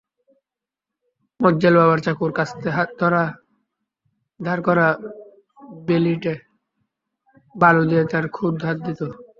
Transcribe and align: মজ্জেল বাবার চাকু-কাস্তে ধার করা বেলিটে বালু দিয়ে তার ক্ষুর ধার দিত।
মজ্জেল 1.39 1.75
বাবার 1.79 1.99
চাকু-কাস্তে 2.05 2.69
ধার 4.39 4.59
করা 4.67 4.85
বেলিটে 5.87 6.33
বালু 7.55 7.83
দিয়ে 7.89 8.03
তার 8.11 8.25
ক্ষুর 8.35 8.53
ধার 8.61 8.75
দিত। 8.85 9.01